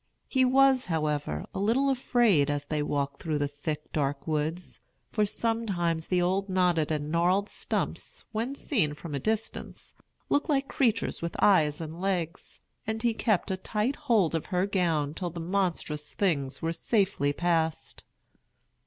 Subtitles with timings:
[0.27, 4.79] He was, however, a little afraid as they walked through the thick, dark woods;
[5.11, 9.93] for sometimes the old knotted and gnarled stumps, when seen from a distance,
[10.27, 14.65] looked like creatures with eyes and legs; and he kept a tight hold of her
[14.65, 18.03] gown till the monstrous things were safely passed.